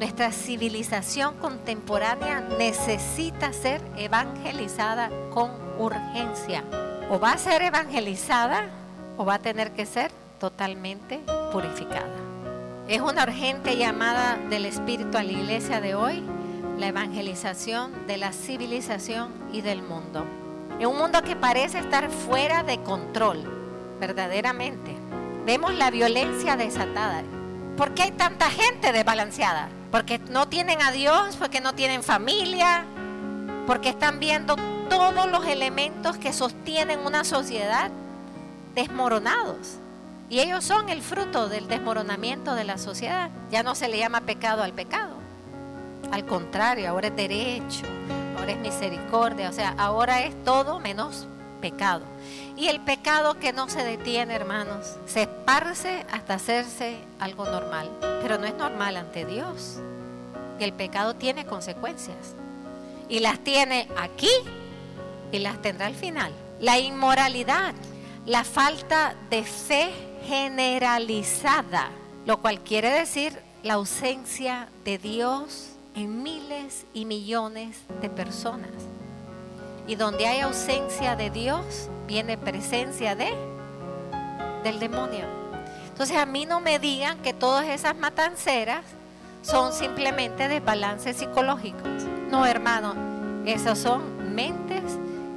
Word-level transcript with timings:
Nuestra 0.00 0.32
civilización 0.32 1.36
contemporánea 1.36 2.40
necesita 2.58 3.52
ser 3.52 3.82
evangelizada 3.98 5.10
con 5.28 5.50
urgencia. 5.78 6.64
O 7.10 7.20
va 7.20 7.32
a 7.32 7.36
ser 7.38 7.60
evangelizada 7.60 8.70
o 9.18 9.26
va 9.26 9.34
a 9.34 9.38
tener 9.40 9.72
que 9.72 9.84
ser 9.84 10.10
totalmente 10.38 11.20
purificada. 11.52 12.16
Es 12.88 13.02
una 13.02 13.24
urgente 13.24 13.76
llamada 13.76 14.38
del 14.48 14.64
Espíritu 14.64 15.18
a 15.18 15.22
la 15.22 15.32
iglesia 15.32 15.82
de 15.82 15.94
hoy, 15.94 16.22
la 16.78 16.86
evangelización 16.86 18.06
de 18.06 18.16
la 18.16 18.32
civilización 18.32 19.34
y 19.52 19.60
del 19.60 19.82
mundo. 19.82 20.24
En 20.78 20.86
un 20.86 20.96
mundo 20.96 21.20
que 21.20 21.36
parece 21.36 21.78
estar 21.78 22.08
fuera 22.08 22.62
de 22.62 22.78
control, 22.84 23.44
verdaderamente. 24.00 24.96
Vemos 25.44 25.74
la 25.74 25.90
violencia 25.90 26.56
desatada. 26.56 27.22
¿Por 27.76 27.92
qué 27.92 28.04
hay 28.04 28.12
tanta 28.12 28.48
gente 28.48 28.92
desbalanceada? 28.92 29.68
Porque 29.90 30.18
no 30.18 30.48
tienen 30.48 30.82
a 30.82 30.92
Dios, 30.92 31.36
porque 31.36 31.60
no 31.60 31.74
tienen 31.74 32.02
familia, 32.02 32.84
porque 33.66 33.88
están 33.88 34.20
viendo 34.20 34.56
todos 34.88 35.30
los 35.30 35.46
elementos 35.46 36.16
que 36.16 36.32
sostienen 36.32 37.00
una 37.00 37.24
sociedad 37.24 37.90
desmoronados. 38.74 39.78
Y 40.28 40.38
ellos 40.38 40.64
son 40.64 40.88
el 40.88 41.02
fruto 41.02 41.48
del 41.48 41.66
desmoronamiento 41.66 42.54
de 42.54 42.64
la 42.64 42.78
sociedad. 42.78 43.30
Ya 43.50 43.62
no 43.62 43.74
se 43.74 43.88
le 43.88 43.98
llama 43.98 44.20
pecado 44.20 44.62
al 44.62 44.72
pecado. 44.72 45.16
Al 46.12 46.24
contrario, 46.24 46.88
ahora 46.88 47.08
es 47.08 47.16
derecho, 47.16 47.84
ahora 48.38 48.52
es 48.52 48.58
misericordia. 48.58 49.50
O 49.50 49.52
sea, 49.52 49.74
ahora 49.76 50.22
es 50.22 50.44
todo 50.44 50.78
menos 50.78 51.26
pecado. 51.60 52.04
Y 52.56 52.68
el 52.68 52.80
pecado 52.80 53.38
que 53.38 53.52
no 53.52 53.68
se 53.68 53.84
detiene, 53.84 54.34
hermanos, 54.34 54.96
se 55.06 55.22
esparce 55.22 56.04
hasta 56.10 56.34
hacerse 56.34 56.96
algo 57.18 57.44
normal. 57.44 57.90
Pero 58.22 58.38
no 58.38 58.46
es 58.46 58.54
normal 58.54 58.96
ante 58.96 59.24
Dios. 59.24 59.78
Y 60.58 60.64
el 60.64 60.72
pecado 60.72 61.14
tiene 61.14 61.46
consecuencias. 61.46 62.34
Y 63.08 63.20
las 63.20 63.38
tiene 63.40 63.88
aquí 63.96 64.30
y 65.32 65.38
las 65.38 65.60
tendrá 65.62 65.86
al 65.86 65.94
final. 65.94 66.32
La 66.60 66.78
inmoralidad, 66.78 67.74
la 68.26 68.44
falta 68.44 69.14
de 69.30 69.44
fe 69.44 69.90
generalizada, 70.26 71.90
lo 72.26 72.40
cual 72.40 72.60
quiere 72.60 72.90
decir 72.90 73.40
la 73.62 73.74
ausencia 73.74 74.68
de 74.84 74.98
Dios 74.98 75.70
en 75.94 76.22
miles 76.22 76.86
y 76.94 77.04
millones 77.04 77.78
de 78.00 78.10
personas. 78.10 78.70
Y 79.90 79.96
donde 79.96 80.28
hay 80.28 80.38
ausencia 80.38 81.16
de 81.16 81.30
Dios, 81.30 81.88
viene 82.06 82.38
presencia 82.38 83.16
de 83.16 83.34
del 84.62 84.78
demonio. 84.78 85.24
Entonces 85.88 86.16
a 86.16 86.26
mí 86.26 86.46
no 86.46 86.60
me 86.60 86.78
digan 86.78 87.18
que 87.22 87.34
todas 87.34 87.66
esas 87.66 87.96
matanceras 87.96 88.84
son 89.42 89.72
simplemente 89.72 90.46
desbalances 90.46 91.16
psicológicos. 91.16 91.88
No, 92.30 92.46
hermano, 92.46 92.94
esas 93.44 93.80
son 93.80 94.32
mentes 94.32 94.80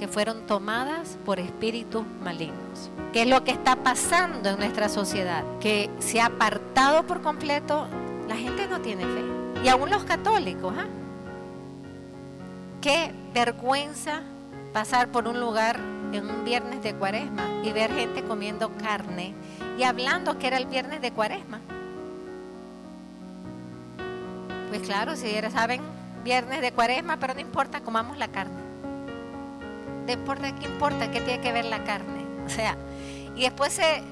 que 0.00 0.08
fueron 0.08 0.44
tomadas 0.48 1.16
por 1.24 1.38
espíritus 1.38 2.02
malignos. 2.20 2.90
¿Qué 3.12 3.22
es 3.22 3.28
lo 3.28 3.44
que 3.44 3.52
está 3.52 3.76
pasando 3.76 4.50
en 4.50 4.58
nuestra 4.58 4.88
sociedad? 4.88 5.44
Que 5.60 5.88
se 6.00 6.20
ha 6.20 6.26
apartado 6.26 7.04
por 7.06 7.22
completo, 7.22 7.86
la 8.26 8.34
gente 8.34 8.66
no 8.66 8.80
tiene 8.80 9.04
fe. 9.04 9.62
Y 9.62 9.68
aún 9.68 9.90
los 9.90 10.02
católicos, 10.02 10.74
¿ah? 10.76 10.86
Qué 12.80 13.12
vergüenza 13.32 14.22
pasar 14.72 15.08
por 15.08 15.26
un 15.28 15.40
lugar 15.40 15.78
en 16.12 16.28
un 16.28 16.44
viernes 16.44 16.82
de 16.82 16.94
cuaresma 16.94 17.48
y 17.62 17.72
ver 17.72 17.92
gente 17.92 18.22
comiendo 18.24 18.70
carne 18.76 19.34
y 19.78 19.82
hablando 19.82 20.38
que 20.38 20.46
era 20.46 20.56
el 20.56 20.66
viernes 20.66 21.00
de 21.00 21.12
cuaresma. 21.12 21.60
Pues 24.68 24.82
claro, 24.82 25.16
si 25.16 25.32
ya 25.32 25.50
saben, 25.50 25.80
viernes 26.22 26.60
de 26.60 26.72
cuaresma, 26.72 27.16
pero 27.18 27.34
no 27.34 27.40
importa, 27.40 27.80
comamos 27.80 28.16
la 28.18 28.28
carne. 28.28 28.60
No 30.06 30.12
importa 30.12 30.54
qué 30.54 30.66
importa, 30.66 31.10
qué 31.10 31.20
tiene 31.20 31.40
que 31.40 31.52
ver 31.52 31.64
la 31.64 31.82
carne. 31.84 32.24
O 32.46 32.48
sea, 32.48 32.76
y 33.34 33.42
después 33.42 33.72
se, 33.72 34.02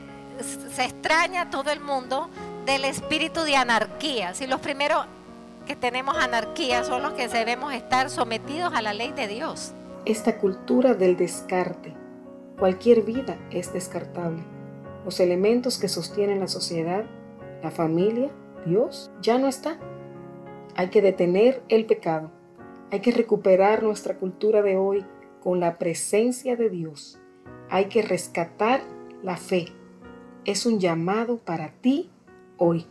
se 0.74 0.84
extraña 0.84 1.50
todo 1.50 1.70
el 1.70 1.80
mundo 1.80 2.28
del 2.66 2.84
espíritu 2.84 3.42
de 3.42 3.56
anarquía. 3.56 4.34
Si 4.34 4.46
los 4.46 4.60
primeros 4.60 5.06
que 5.66 5.76
tenemos 5.76 6.16
anarquía 6.16 6.82
son 6.82 7.02
los 7.02 7.12
que 7.12 7.28
debemos 7.28 7.72
estar 7.72 8.10
sometidos 8.10 8.72
a 8.74 8.82
la 8.82 8.94
ley 8.94 9.12
de 9.12 9.28
Dios. 9.28 9.72
Esta 10.04 10.38
cultura 10.38 10.94
del 10.94 11.16
descarte. 11.16 11.92
Cualquier 12.58 13.02
vida 13.02 13.38
es 13.50 13.72
descartable. 13.72 14.42
Los 15.04 15.20
elementos 15.20 15.78
que 15.78 15.88
sostienen 15.88 16.40
la 16.40 16.48
sociedad, 16.48 17.04
la 17.62 17.70
familia, 17.70 18.30
Dios, 18.64 19.10
ya 19.20 19.38
no 19.38 19.48
está. 19.48 19.78
Hay 20.76 20.88
que 20.88 21.02
detener 21.02 21.62
el 21.68 21.86
pecado. 21.86 22.30
Hay 22.90 23.00
que 23.00 23.10
recuperar 23.10 23.82
nuestra 23.82 24.16
cultura 24.16 24.62
de 24.62 24.76
hoy 24.76 25.04
con 25.42 25.60
la 25.60 25.78
presencia 25.78 26.56
de 26.56 26.70
Dios. 26.70 27.18
Hay 27.68 27.86
que 27.86 28.02
rescatar 28.02 28.80
la 29.22 29.36
fe. 29.36 29.66
Es 30.44 30.64
un 30.64 30.80
llamado 30.80 31.38
para 31.38 31.72
ti 31.80 32.10
hoy. 32.56 32.86